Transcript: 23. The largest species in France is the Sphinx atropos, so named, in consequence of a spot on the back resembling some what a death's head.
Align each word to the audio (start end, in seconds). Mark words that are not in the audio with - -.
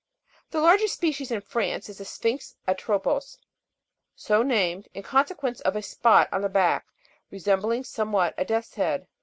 23. 0.49 0.49
The 0.59 0.65
largest 0.65 0.93
species 0.95 1.29
in 1.29 1.41
France 1.41 1.87
is 1.87 1.99
the 1.99 2.05
Sphinx 2.05 2.55
atropos, 2.67 3.37
so 4.15 4.41
named, 4.41 4.87
in 4.95 5.03
consequence 5.03 5.61
of 5.61 5.75
a 5.75 5.83
spot 5.83 6.27
on 6.31 6.41
the 6.41 6.49
back 6.49 6.87
resembling 7.29 7.83
some 7.83 8.11
what 8.11 8.33
a 8.35 8.43
death's 8.43 8.73
head. 8.73 9.05